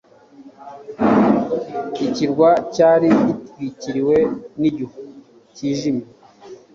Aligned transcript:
Ikirwa 2.05 2.49
cyari 2.75 3.09
gitwikiriwe 3.25 4.17
n'igihu 4.59 4.97
cyijimye. 5.55 6.05